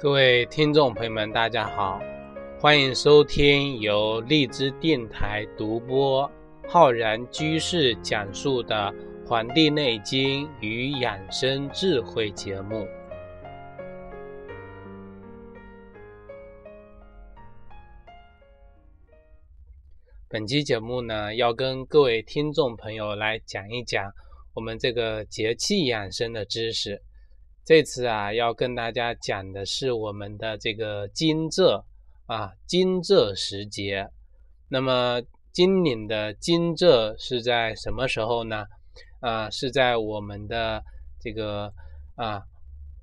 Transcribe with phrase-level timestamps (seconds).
[0.00, 2.00] 各位听众朋友们，大家好，
[2.60, 6.30] 欢迎收听由荔枝电台独播、
[6.68, 8.94] 浩然居士讲述的
[9.26, 12.86] 《黄帝内经与养生智慧》节目。
[20.28, 24.12] 本期节目呢，要跟各位听众朋友来讲一讲
[24.54, 27.02] 我们这个节气养生的知识。
[27.68, 31.84] 这次啊，要跟大家讲的是我们的这个惊蛰
[32.24, 34.08] 啊，惊蛰时节。
[34.70, 35.20] 那么
[35.52, 38.64] 今年的惊蛰是在什么时候呢？
[39.20, 40.82] 啊，是在我们的
[41.20, 41.70] 这个
[42.14, 42.40] 啊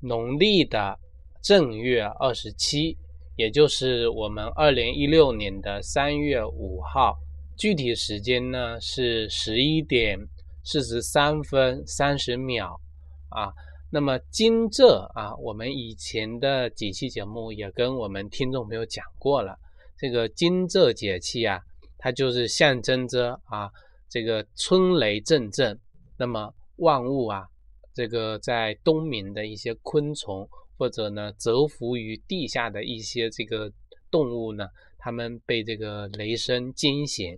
[0.01, 0.97] 农历的
[1.43, 2.97] 正月二十七，
[3.35, 7.15] 也就是我们二零一六年的三月五号。
[7.55, 10.17] 具体时间呢是十一点
[10.63, 12.81] 四十三分三十秒
[13.29, 13.53] 啊。
[13.91, 19.57] 那么惊蛰啊，我们以前的几期节目也跟我们听众朋友讲过了。
[19.97, 21.61] 这个惊蛰节气啊，
[21.97, 23.69] 它就是象征着啊，
[24.09, 25.79] 这个春雷阵阵。
[26.17, 27.47] 那么万物啊，
[27.93, 30.45] 这个在冬眠的一些昆虫，
[30.77, 33.71] 或者呢蛰伏于地下的一些这个
[34.11, 37.37] 动物呢，它们被这个雷声惊醒。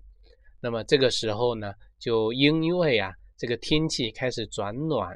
[0.59, 5.15] 那么这个时候呢，就因为啊，这个天气开始转暖。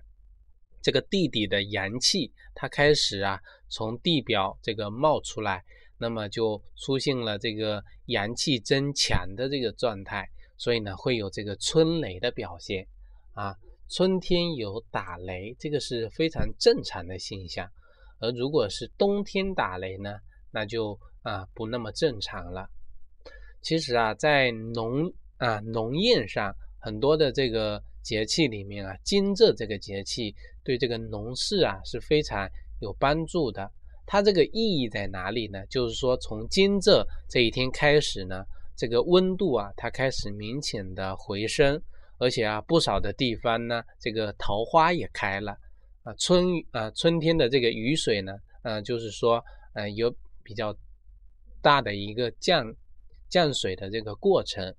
[0.81, 5.63] 这个地底的阳气，它开始啊从地表这个冒出来，
[5.97, 12.87] 那么就出现了这个阳气增强的这个状态，所以呢会有这个春雷的表现
[13.33, 13.55] 啊。
[13.93, 17.69] 春天有打雷，这个是非常正常的现象，
[18.19, 20.17] 而如果是冬天打雷呢，
[20.49, 22.69] 那就啊不那么正常了。
[23.61, 30.33] 其实啊，在农啊农业上，很多的这个节气里面啊，惊蛰这个节气。
[30.63, 32.47] 对这个农事啊是非常
[32.79, 33.71] 有帮助的。
[34.05, 35.65] 它这个意义在哪里呢？
[35.67, 38.43] 就是说，从惊蛰这一天开始呢，
[38.75, 41.81] 这个温度啊，它开始明显的回升，
[42.17, 45.55] 而且啊，不少的地方呢，这个桃花也开了
[46.03, 46.13] 啊。
[46.19, 48.33] 春啊，春天的这个雨水呢，
[48.63, 49.41] 呃，就是说，
[49.73, 50.75] 呃，有比较
[51.61, 52.73] 大的一个降
[53.29, 54.75] 降水的这个过程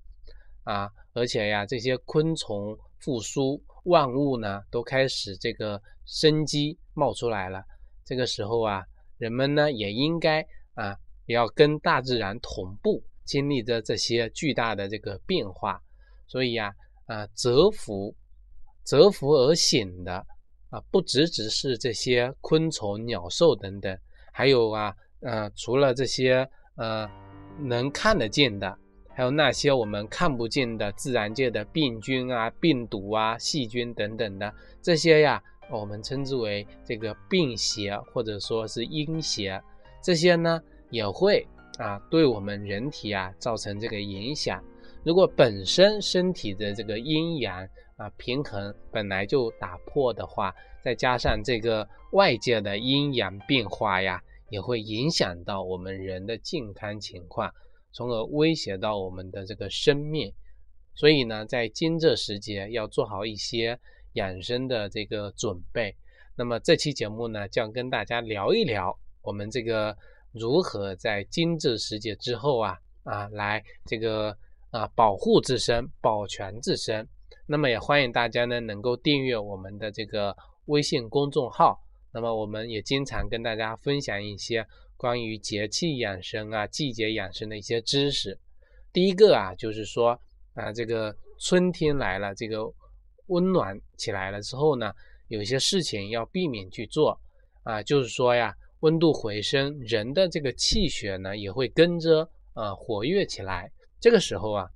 [0.63, 3.59] 啊，而且呀，这些昆虫复苏。
[3.83, 7.63] 万物呢都开始这个生机冒出来了，
[8.05, 8.83] 这个时候啊，
[9.17, 10.41] 人们呢也应该
[10.73, 10.95] 啊
[11.25, 15.81] 也要跟大自然同步经历着这些巨大的这个变化。
[16.27, 16.73] 所以呀
[17.05, 18.15] 啊，蛰伏
[18.85, 20.25] 蛰伏而醒的
[20.69, 23.97] 啊，不只只是这些昆虫、鸟兽等等，
[24.31, 27.09] 还有啊呃，除了这些呃
[27.59, 28.77] 能看得见的。
[29.15, 34.51] 还有那些我们看不见的自然界的病菌啊、病毒啊、细菌等等的
[34.81, 39.61] 这些呀，我们称之为这个病邪或者说是阴邪，
[40.01, 40.59] 这些呢
[40.89, 41.47] 也会
[41.77, 44.63] 啊对我们人体啊造成这个影响。
[45.03, 50.51] 如果本身身体的这个阴阳啊平衡本来就打破的话，
[50.83, 54.19] 再加上这个外界的阴阳变化呀，
[54.49, 57.53] 也会影响到我们人的健康情况。
[57.93, 60.33] 从而威胁到我们的这个生命，
[60.95, 63.79] 所以呢，在惊蛰时节要做好一些
[64.13, 65.95] 养生的这个准备。
[66.35, 69.95] 那么这期节目呢，将跟大家聊一聊我们这个
[70.31, 74.35] 如何在惊蛰时节之后啊啊来这个
[74.71, 77.07] 啊保护自身、保全自身。
[77.45, 81.79] 那么也欢迎大家呢能够订阅我们的这个微信公众号。
[82.11, 84.65] 那么我们也经常跟大家分享一些。
[85.03, 88.39] 关于节气养生啊，季节养生的一些知识。
[88.93, 90.17] 第一个啊，就是说
[90.53, 92.73] 啊，这个春天来了，这个
[93.27, 94.93] 温暖起来了之后呢，
[95.27, 97.19] 有些事情要避免去做
[97.63, 103.69] 啊，就是说呀，温度回升，人的这个气血呢也会跟着啊活跃起来。
[103.99, 104.69] 这个时候啊，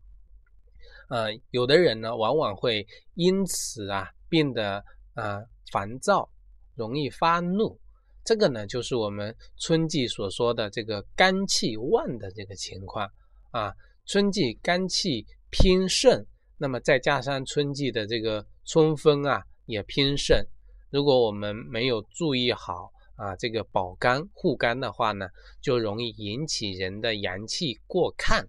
[1.08, 4.84] 呃，有的人呢往往会因此啊变得
[5.14, 5.42] 啊
[5.72, 6.30] 烦躁，
[6.76, 7.80] 容易发怒。
[8.28, 13.10] 这个呢，就是我们春季所说的这个肝气旺的这个情况
[13.52, 13.74] 啊。
[14.06, 16.26] 春季肝气偏盛，
[16.58, 20.46] 那么再加上春季的这个春风啊也偏盛，
[20.90, 25.30] 如果我们没有注意好啊这个保肝护肝的话呢，
[25.62, 28.46] 就容易引起人的阳气过亢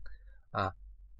[0.51, 0.73] 啊。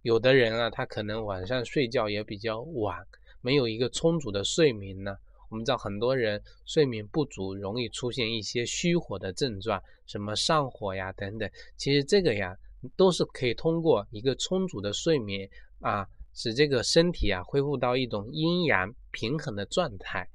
[0.03, 3.07] 有的人啊，他可能晚上睡觉也比较晚，
[3.41, 5.17] 没有一个充足的睡眠呢。
[5.49, 11.51] 我们知道很多人睡眠不足，容易出现一些虚火的症状，什么上火呀等等。
[11.77, 12.57] 其实这个呀，
[12.97, 15.49] 都是可以通过一个充足的睡眠
[15.81, 20.29] 啊，使这个身体啊恢复到一种阴阳平衡的状态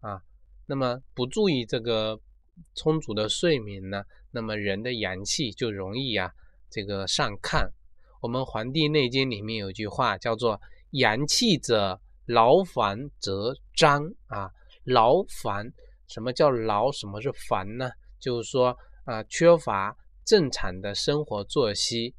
[0.00, 0.22] 啊。
[0.66, 2.18] 那么不注意这个
[2.74, 6.32] 充足的睡眠呢，那么人的阳气就容易啊
[6.70, 7.68] 这个上亢。
[8.22, 10.58] 我们《黄帝内经》里面有句话叫做
[10.92, 14.50] “阳气者，劳烦则张”啊，
[14.84, 15.72] 劳烦，
[16.08, 16.90] 什么叫劳？
[16.92, 17.90] 什么是烦呢？
[18.18, 22.14] 就是说啊，缺乏正常的生活作息，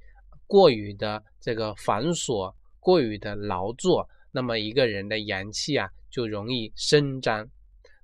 [0.46, 7.50] 过于的这个繁琐，过于的劳作，那么一个人的阳气啊就容易生张。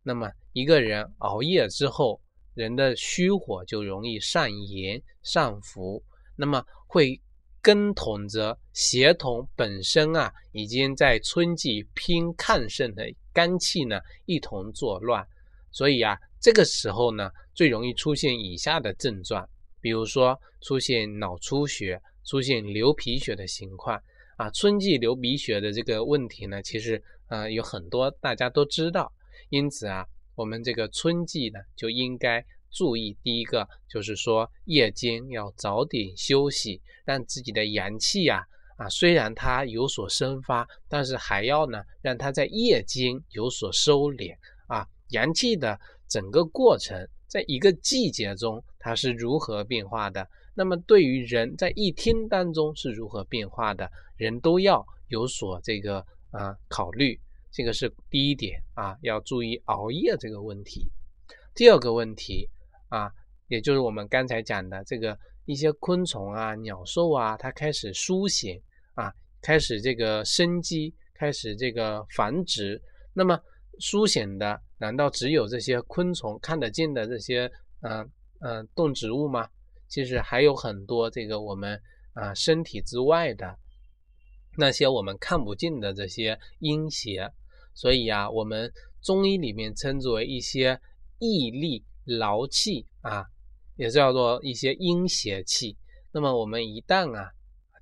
[0.03, 2.19] 那么一个人熬夜之后，
[2.55, 6.03] 人的虚火就容易上炎上浮，
[6.35, 7.21] 那么会
[7.61, 15.25] 跟同着协同本身啊已经在春季拼亢盛的肝气呢一同作乱，
[15.71, 19.47] 所以啊这个时候呢最容易出现以下的症状，
[19.79, 24.01] 比如说出现脑出血、出现流鼻血的情况
[24.37, 24.49] 啊。
[24.49, 29.11] 春季流鼻血的这个问题呢，其实啊有很多大家都知道。
[29.49, 30.05] 因此啊，
[30.35, 38.43] 我们这个春季呢，就应该注意第一个，就是说夜间要早点休息，让自己的阳气啊
[38.77, 44.35] 啊，虽然它有所生发，但是还要呢，让它在夜间有所收敛
[44.67, 44.87] 啊。
[45.09, 57.19] 阳气的整个过程，在一个季节中它是如何变化的，那么对于人在一天当中是如何变化的，人都要有所这个啊考虑。
[57.51, 60.89] 这个是第一点啊，要注意熬夜这个问题。
[61.53, 62.49] 第二个问题
[62.91, 63.09] 啊，
[63.47, 68.61] 也就是我们刚才讲的这个一些昆虫啊、鸟兽啊，它开始苏醒
[68.95, 69.11] 啊，
[69.41, 72.81] 开始这个生机，开始这个繁殖。
[73.13, 73.39] 那么
[73.79, 77.49] 苏醒的难道只有这些昆虫看得见的这些
[77.79, 78.11] 嗯
[78.41, 79.49] 嗯动植物吗？
[79.87, 81.81] 其实还有很多这个我们
[82.13, 83.57] 啊身体之外的
[84.57, 87.31] 那些我们看不见的这些阴邪。
[87.73, 88.69] 所以啊，我们
[89.01, 90.77] 中医里面称之为一些
[91.19, 93.25] 毅力劳气啊，
[93.75, 95.77] 也叫做一些阴邪气。
[96.11, 97.31] 那么我们一旦啊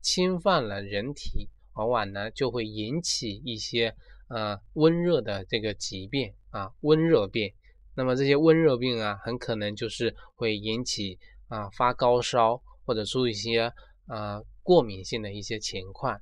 [0.01, 3.95] 侵犯了人体，往往呢就会引起一些
[4.29, 7.53] 呃温热的这个疾病啊，温热病。
[7.95, 11.17] 那么这些温热病啊，很可能就是会引起
[11.47, 13.73] 啊发高烧，或者出一些
[14.07, 16.19] 啊过敏性的一些情况。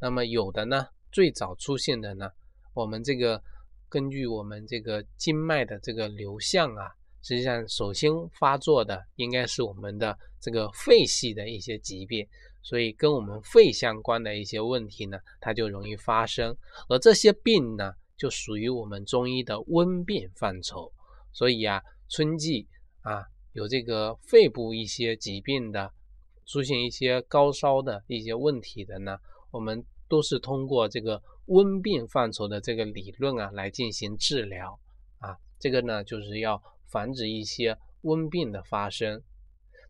[0.00, 2.30] 那么有的呢，最早出现的呢。
[2.74, 3.40] 我们这个
[3.88, 6.90] 根据我们这个经脉的这个流向啊，
[7.22, 12.26] 实际上首先发作的应该是我们的这个肺系的一些疾病，
[12.62, 16.56] 所以跟我们肺相关的一些问题呢，它就容易发生。
[16.88, 20.92] 而这些病呢，就属于我们中医的温病范畴。
[21.32, 22.68] 所以啊，春季
[23.02, 25.92] 啊，有这个肺部一些疾病的，
[26.46, 29.16] 出现一些高烧的一些问题的呢，
[29.50, 31.22] 我们都是通过这个。
[31.46, 34.78] 温病范畴的这个理论啊，来进行治疗
[35.18, 39.22] 啊，这个呢就是要防止一些温病的发生。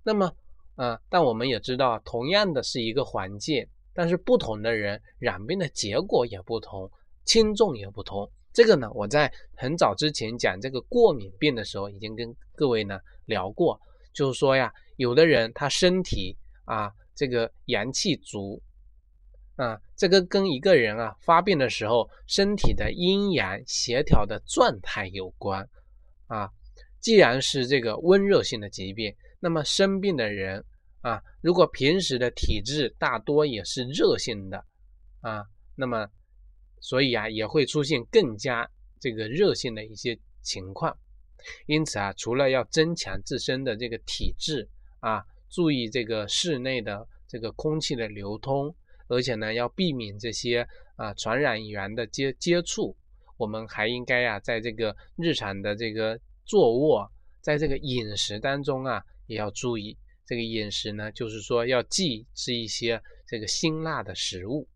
[0.05, 0.33] 那么
[0.77, 6.91] 啊，但我们也知道，同样的是一个环境，但是不同的人染病的结果也不同，
[7.25, 8.31] 轻重也不同。
[8.53, 13.79] 这个呢，我在很早之前讲这个过敏病的时候，已经跟各位呢聊过，
[14.13, 18.63] 就是说呀，有的人他身体啊，这个阳气足。
[19.57, 25.69] 啊，这个跟一个人啊发病的时候身体的阴阳协调的状态有关
[26.27, 26.51] 啊。
[27.03, 30.65] 既然是这个温热性的疾病，那么生病的人
[31.03, 34.65] 啊，如果平时的体质大多也是热性的
[35.21, 35.45] 啊，
[35.75, 36.09] 那么
[36.81, 38.67] 所以啊也会出现更加
[38.99, 40.97] 这个热性的一些情况。
[41.67, 44.67] 因此啊，除了要增强自身的这个体质
[45.01, 48.75] 啊，注意这个室内的这个空气的流通。
[49.09, 50.67] 而且呢，要避免这些
[50.97, 52.97] 啊传染源的接接触。
[53.37, 59.97] 我们还应该呀，在这个日常的这个坐卧，在这个饮食当中啊，也要注意。
[60.27, 64.69] 这个饮食呢，就是说要忌吃一些这个辛辣的食物。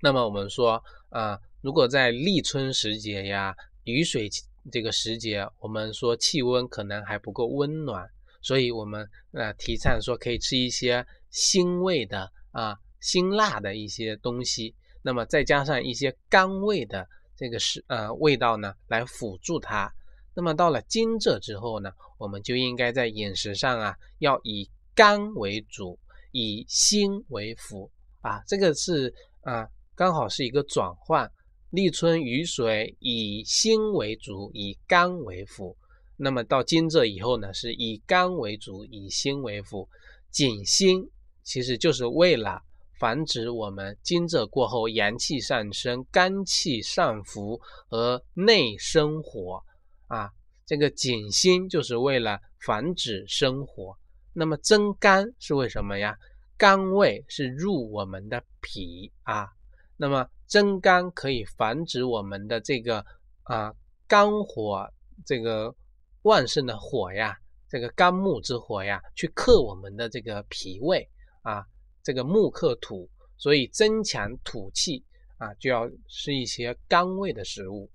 [0.00, 4.28] 那么我们说啊，如果在立春时节呀，雨水
[4.72, 8.08] 这个时节，我们说气温可能还不够温暖，
[8.42, 12.32] 所以我们呃提倡说可以吃一些辛味的。
[12.52, 19.92] 啊，辛辣的一些东西，那么再加上一些甘味的这个是呃味道呢，来辅助它。
[20.34, 25.98] 那么到了惊蛰之后呢，我们就应该在饮食上啊，要以肝为主，
[26.32, 27.90] 以辛为辅
[28.20, 28.42] 啊。
[28.46, 29.12] 这个是
[29.42, 31.30] 啊，刚好是一个转换。
[31.70, 35.76] 立春雨水以辛为主，以肝为辅。
[36.16, 39.86] 那么到惊蛰以后呢，是以肝为主，以辛为辅，
[40.30, 41.10] 紧辛。
[41.42, 42.62] 其实就是为了
[42.98, 47.60] 防止我们惊蛰过后阳气上升、肝气上浮
[47.90, 49.62] 而内生火
[50.06, 50.30] 啊，
[50.64, 53.96] 这个紧心就是为了防止生火。
[54.32, 56.16] 那么增肝是为什么呀？
[56.56, 59.48] 肝胃是入我们的脾啊。
[59.96, 63.04] 那么增肝可以防止我们的这个
[63.42, 63.72] 啊
[64.06, 64.86] 肝火
[65.24, 65.74] 这个
[66.22, 67.36] 旺盛的火呀，
[67.68, 71.08] 这个肝木之火呀，去克我们的这个脾胃
[71.42, 71.66] 啊。
[72.06, 75.02] 这个木克土，所以增强土气
[75.38, 77.90] 啊，就要吃一些甘味的食物。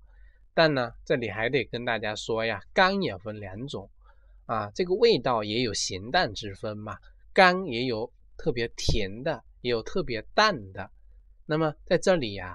[0.52, 3.88] 但呢，这里还得跟大家说呀，甘也分两种
[4.44, 6.98] 啊，这个味道也有咸淡之分嘛。
[7.32, 10.90] 甘也有特别甜的，也有特别淡的。
[11.46, 12.54] 那么在这里呀，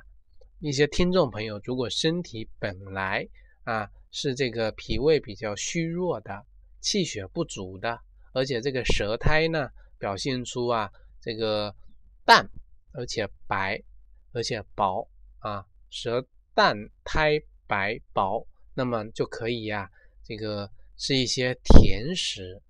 [0.60, 3.28] 一些听众朋友如果身体本来
[3.64, 6.46] 啊是这个脾胃比较虚弱的，
[6.82, 8.00] 气血不足的，
[8.32, 10.92] 而且这个舌苔呢表现出啊。
[11.28, 11.76] 这个
[12.24, 12.50] 淡，
[12.94, 13.84] 而且白，
[14.32, 15.06] 而且薄
[15.40, 19.92] 啊，舌淡苔白薄，那么就可以呀，
[20.24, 22.62] 这个吃一些甜食。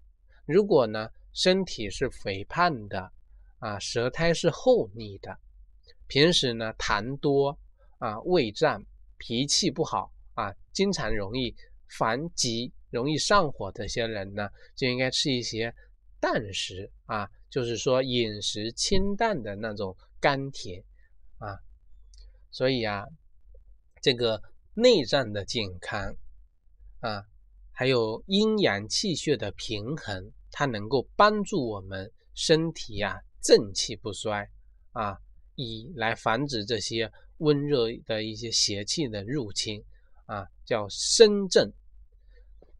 [0.47, 3.11] 如果呢，身体是肥胖的
[3.59, 5.37] 啊，舌苔是厚腻的，
[6.07, 7.55] 平时呢痰多
[7.99, 8.83] 啊，胃胀，
[9.19, 11.55] 脾气不好啊，经常容易
[11.89, 15.71] 烦急，容易上火，这些人呢，就应该吃一些
[16.19, 17.29] 淡食啊。
[17.49, 20.83] 就是说饮食清淡的那种甘甜
[21.37, 21.59] 啊，
[22.51, 23.05] 所以啊，
[24.01, 24.41] 这个
[24.73, 26.15] 内脏的健康
[26.99, 27.25] 啊，
[27.71, 34.49] 还有阴阳气血的平衡，它能够帮助我们身体啊正气不衰
[34.91, 35.17] 啊，
[35.55, 39.83] 以来防止这些温热的一些邪气的入侵
[40.25, 41.71] 啊，叫身正。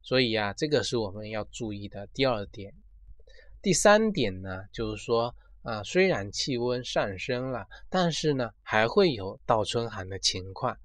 [0.01, 2.73] 所以啊，这个是我们要注意的第二点。
[3.61, 5.33] 第三点呢，就是说
[5.63, 10.77] 啊，虽然气温上升了，但是呢，还会有倒春寒的情况。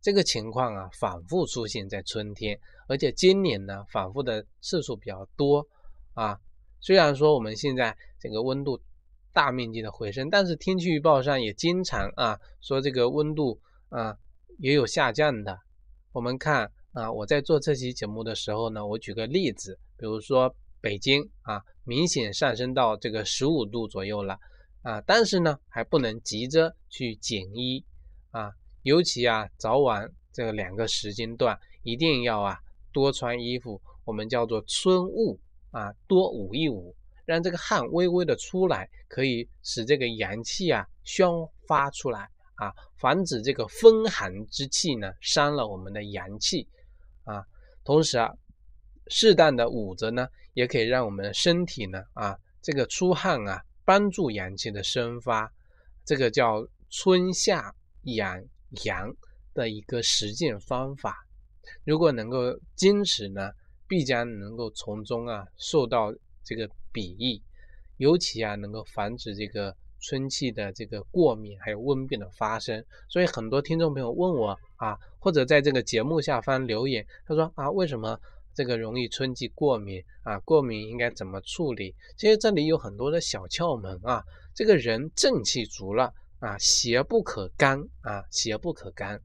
[0.00, 5.66] 这个情况啊，反复出现在春天，而且今年呢，反复的次数比较多
[6.14, 6.40] 啊。
[6.80, 8.80] 虽然说我们现在这个温度
[9.34, 13.60] 大面积的回升，但是天气预报上也经常啊说这个温度
[13.90, 14.16] 啊
[14.56, 15.60] 也有下降的。
[16.12, 21.62] 我们看啊，我在做这期节目的时候呢，我举个例子，比如说北京啊。
[21.84, 24.38] 明显上升到这个十五度左右了
[24.82, 27.84] 啊，但是呢还不能急着去减衣
[28.30, 32.56] 啊，尤其啊早晚这两个时间段一定要啊
[32.92, 35.40] 多穿衣服，我们叫做春捂
[35.72, 36.94] 啊，多捂一捂，
[37.24, 41.26] 让这个汗微微的出来，可以使这个阳气啊宣
[41.66, 46.68] 发出来啊，防止这个风寒之气呢伤了我们的阳气
[47.24, 47.44] 啊，
[47.82, 48.32] 同时啊。
[49.12, 55.52] 适当的捂着呢，也可以让我们的身体呢啊，这个出汗啊，帮助阳气的生发，
[56.04, 58.42] 这个叫春夏养
[58.84, 59.14] 阳
[59.54, 61.24] 的一个实践方法。
[61.84, 63.50] 如果能够坚持呢，
[63.86, 67.42] 必将能够从中啊受到这个裨益，
[67.98, 72.84] 尤其啊能够防止这个春季的这个过敏还有温病的发生。
[73.08, 78.18] 所以很多听众朋友问我啊，或者在这个节目下方留言，他说啊，为什么？
[78.54, 81.94] 这个容易春季过敏啊，过敏应该怎么处理？
[82.16, 84.22] 其实这里有很多的小窍门啊。
[84.54, 89.20] 这个人正气足了啊，邪不可干啊，邪不可干。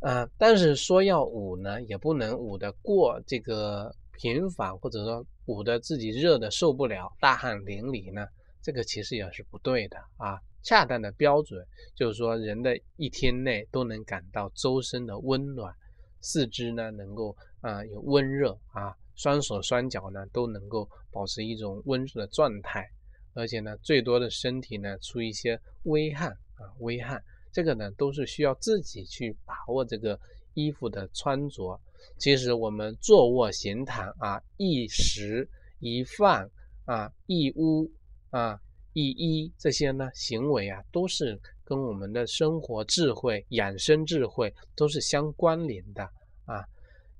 [0.00, 8.26] 啊，但是说要捂呢，也不能捂得过这个频繁，或者说捂得自己热的受不了，大汗淋漓呢，
[8.62, 10.38] 这个其实也是不对的啊。
[10.62, 11.66] 恰当的标准
[11.96, 15.74] 就是说，人的一天内都能感到周身的温暖。
[16.20, 22.88] 四肢呢能够啊有温热啊，双手双脚呢都能够保持一种温热的状态，
[23.34, 27.22] 而且呢最多的身体呢出一些微汗啊微汗，
[27.52, 30.18] 这个呢都是需要自己去把握这个
[30.54, 31.80] 衣服的穿着。
[32.18, 35.48] 其实我们坐卧行躺啊，一食
[35.80, 36.48] 一饭
[36.84, 37.90] 啊，一屋
[38.30, 38.58] 啊
[38.92, 41.40] 一衣这些呢行为啊都是。
[41.68, 46.08] 跟我们的生活智慧、养生智慧都是相关联的，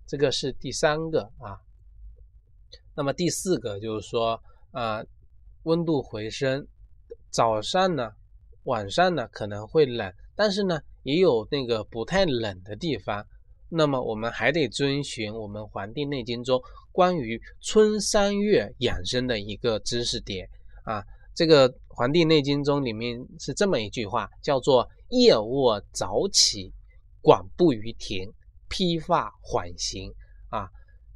[0.08, 1.60] 这个是第三个啊。
[2.96, 5.04] 那么第四个就是说啊，
[5.64, 6.66] 温度回升，
[7.30, 8.10] 早上呢、
[8.64, 13.24] 晚上呢可能会冷，但是呢也有那个不太冷的地方。
[13.68, 16.58] 那么我们还得遵循我们《黄帝内经》中
[16.90, 20.48] 关于春三月养生的一个知识点
[20.84, 21.04] 啊。
[21.34, 26.72] 这个《黄帝内经》中里面是这么一句话，叫做“夜卧早起，
[27.20, 28.32] 广步于庭，
[28.68, 30.12] 披发缓行”。
[30.50, 30.68] 啊，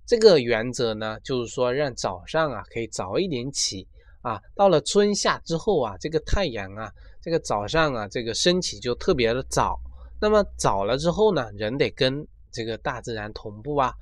[0.07, 3.87] 这个原则呢，就是说让早上啊可以早一点起
[4.21, 4.41] 啊。
[4.55, 6.93] 到了春夏之后啊，这个太阳啊，
[7.23, 9.79] 这个早上啊，这个升起就特别的早。
[10.21, 13.93] 那么早了之后呢，人得跟这个大自然同步啊。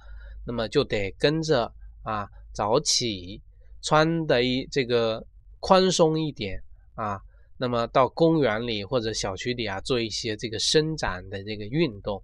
[0.46, 1.70] 那么就得跟着
[2.02, 3.40] 啊早起，
[3.82, 5.24] 穿的一这个
[5.60, 6.60] 宽松一点
[6.94, 7.20] 啊，
[7.56, 12.20] 那么到公园里或者小区里啊做一些这个伸展的这个运动，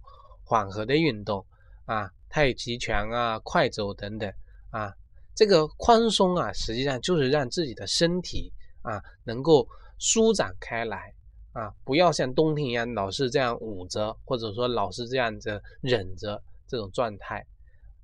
[0.47, 1.45] 缓和的运动
[1.83, 4.31] 啊，太极拳啊、快走等等
[4.71, 4.95] 啊，
[5.35, 9.67] 这个宽松啊，实际上就是让自己的身体啊能够
[9.99, 11.13] 舒展开来。
[11.51, 17.43] 啊，不要像冬天一样老是这样捂着，或者说老是这样子忍着这种状态。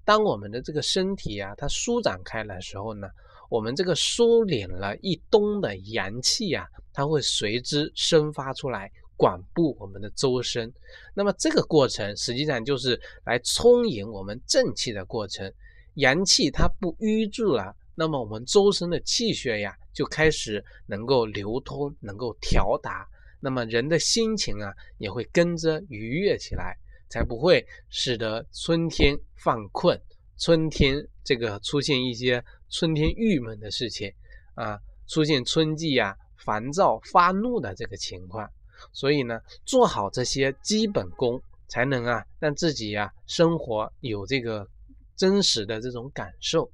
[0.03, 3.07] 当我们的这个身体啊，它舒展开来的时候呢，
[3.49, 10.71] 我们这个收敛了一冬的阳气啊，它会随之生发出来，广布我们的周身。
[11.13, 15.51] 那么这个过程实际上就是来充盈我们正气的过程。
[15.95, 23.07] 阳气它不淤住了，那么我们周身的气血呀，就开始能够流通，能够调达。
[23.39, 26.75] 那么人的心情啊，也会跟着愉悦起来，
[27.09, 30.01] 才不会使得春天犯困，
[30.39, 34.11] 春天这个出现一些春天郁闷的事情
[34.55, 38.49] 啊，出现春季啊烦躁发怒的这个情况。
[38.91, 44.67] 所以呢，做好这些基本功，才能啊让自己啊生活有这个
[45.15, 46.71] 真实的这种感受。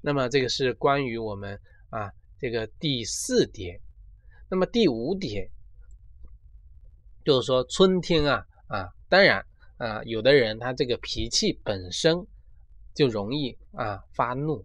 [0.00, 3.80] 那么这个是关于我们啊这个第四点。
[4.52, 5.48] 那么第五点，
[7.24, 12.26] 就是说春天啊啊，当然啊，有的人他这个脾气本身
[12.92, 14.64] 就容易啊发怒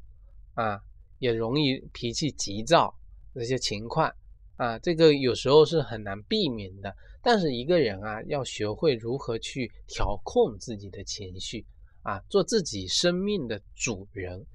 [0.56, 0.82] 啊，
[1.20, 2.96] 也容易脾气急躁
[3.36, 4.12] 这些情况
[4.58, 6.96] 啊，这个有时候是很难避免的。
[7.22, 11.66] 但是一个人啊，要学会如何去调控自己的情绪
[12.04, 14.46] 啊，做自己生命的主人。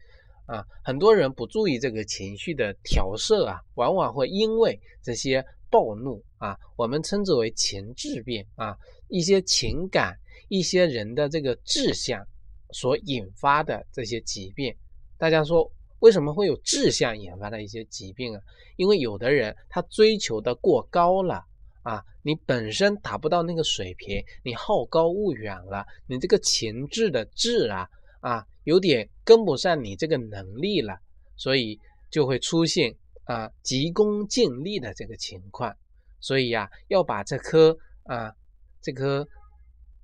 [0.47, 10.17] 啊，很多人不注意这个情绪的调摄啊，往往会因为这些暴怒啊，我们称之为情志病啊，一些情感、
[10.49, 12.27] 一些人的这个志向
[12.73, 14.75] 所引发的这些疾病。
[15.17, 18.43] 大家说，为什么会有志向引发的一些疾病啊？
[18.77, 21.45] 因为有的人他追求的过高了
[21.83, 27.89] 啊，你本身达不到那个水平，你好高骛远了，你这个情志的志啊
[28.21, 28.47] 啊。
[28.65, 30.95] 有点跟不上你这个能力了，
[31.35, 35.75] 所以就会出现啊急功近利的这个情况。
[36.21, 38.31] 所以呀，要把这颗啊
[38.83, 39.27] 这颗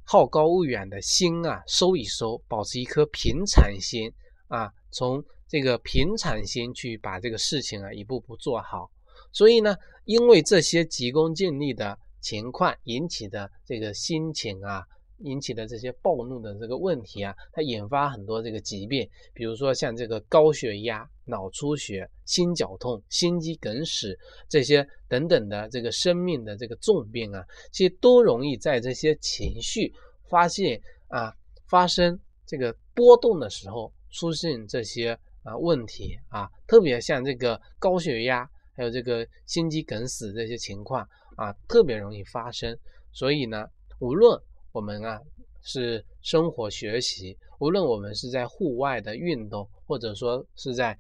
[0.05, 4.11] 好高骛远的心啊收一收，保持一颗平常心
[4.49, 8.91] 啊，从这个平常心去把这个事情啊一步步做好。
[9.31, 14.83] 所以呢，因为这些急功近利的情况引起的这个心情啊。
[15.21, 24.15] 引起的这些暴怒的这个问题啊，它引发很多这个疾病，比如说像这个高血压、脑出血、心绞痛、心肌梗死
[24.47, 29.91] 这些等等的这个生命的这个重病啊，其实都容易在这些情绪
[30.29, 30.79] 发现
[31.09, 31.33] 啊
[31.67, 42.77] 发生这个波动的时候出现这些啊问题啊，特别像这个高血压还有这个心肌梗死这些情况啊，特别容易发生。
[43.13, 43.67] 所以呢，
[43.99, 44.39] 无论
[44.73, 45.21] 我们啊
[45.63, 50.97] 是生活学习，无论我们是在户外的运动，或者说是在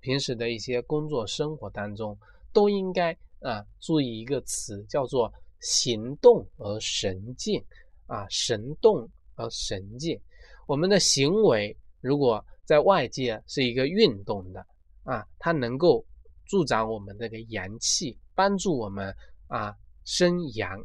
[0.00, 2.16] 平时的一些工作生活当中，
[2.52, 7.62] 都应该啊注意一个词，叫做行动而神静
[8.06, 10.20] 啊，神动而神静。
[10.66, 14.64] 我们的行为如果在外界是一个运动的
[15.02, 16.04] 啊，它能够
[16.46, 19.14] 助长我们这个阳气，帮助我们
[19.48, 20.80] 啊生阳。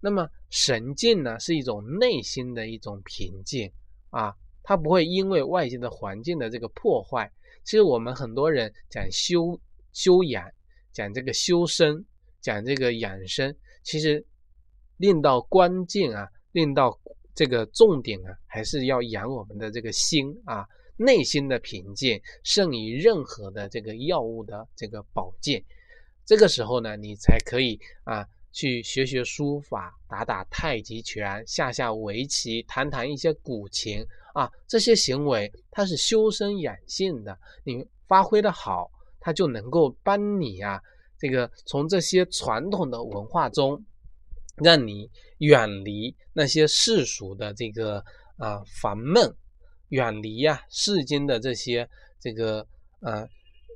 [0.00, 3.70] 那么神静呢，是一种内心的一种平静
[4.10, 7.30] 啊，它不会因为外界的环境的这个破坏。
[7.64, 9.60] 其实我们很多人讲修
[9.92, 10.50] 修养，
[10.92, 12.04] 讲这个修身，
[12.40, 13.54] 讲这个养生，
[13.84, 14.26] 其实
[14.96, 16.98] 令到关键啊，令到
[17.34, 20.66] 这个重点啊，还是要养我们的这个心啊，
[20.96, 25.64] 内心的平静胜于任何的这个药物的这个保健。
[26.24, 28.26] 这个时候呢，你才可以啊。
[28.54, 40.78] 去学学书法，打打太极拳，下下围棋，弹弹一些古琴啊，这些行为它是修身养性的，你发挥的好，它就能够帮你啊，
[41.18, 43.82] 这个从这些传统的文化中，
[44.56, 48.04] 让你远离那些世俗的这个
[48.36, 49.34] 啊烦闷，
[49.88, 51.88] 远离呀世间的这些
[52.20, 52.66] 这个
[53.00, 53.28] 呃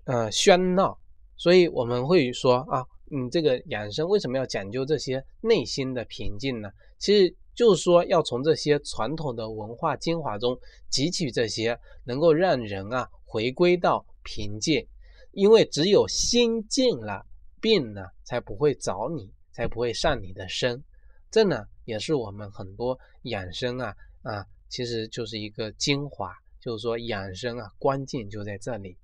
[0.05, 0.99] 呃喧闹，
[1.37, 2.85] 所以我们会说啊。
[3.09, 6.69] 你这个养生为什么要讲究这些内心的平静呢？
[6.99, 10.59] 其实就是说要从这些传统的文化精华中
[10.91, 14.85] 汲取这些能够让人啊回归到平静，
[15.31, 17.25] 因为只有心静了，
[17.61, 20.85] 病呢才不会找你，才不会上你的身。
[21.31, 28.95] 这呢也是我们很多养生啊啊其实就是一个精华，就是说养生啊，关键就在这里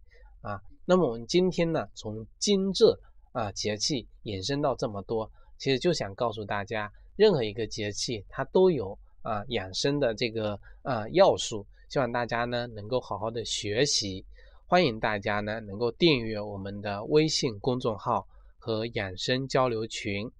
[0.43, 0.61] 啊。
[0.85, 2.95] 那么我们今天呢，从惊蛰
[3.33, 14.23] 啊节气衍生到这么多，其实就想告诉大家，任何一个节气它都有啊养生的这个啊要素，希望大家呢能够好好的学习。
[14.67, 18.27] 欢迎大家呢能够订阅我们的微信公众号
[18.59, 20.31] 和养生交流群。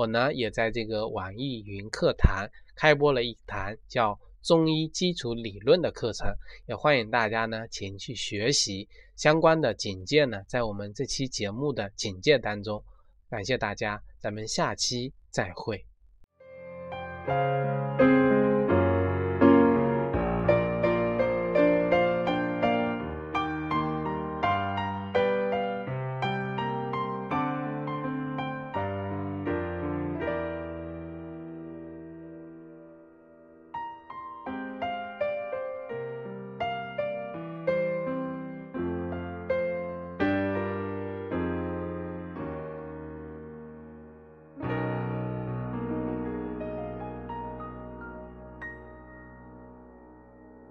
[0.00, 6.34] 我呢也在这个网易云课堂开播了一堂叫中医基础理论的课程，
[6.64, 8.88] 也欢迎大家呢前去学习。
[9.14, 12.82] 相关的简介呢在我们这期节目的简介当中。
[13.28, 15.84] 感谢大家，咱们下期再会。